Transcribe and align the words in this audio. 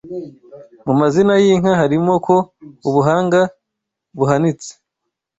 Mu 0.85 0.93
mazina 0.99 1.33
y’inka 1.43 1.71
harimo 1.81 2.13
ko 2.25 2.35
ubuhanga 2.87 3.39
buhanitse. 4.17 4.71